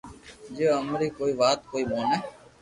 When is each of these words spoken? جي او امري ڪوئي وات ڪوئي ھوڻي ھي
جي 0.55 0.63
او 0.73 0.79
امري 0.83 1.07
ڪوئي 1.17 1.33
وات 1.41 1.59
ڪوئي 1.71 1.83
ھوڻي 1.89 2.09
ھي 2.17 2.19